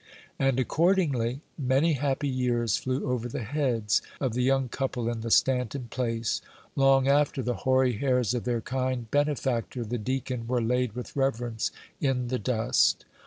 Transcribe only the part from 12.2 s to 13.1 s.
the dust.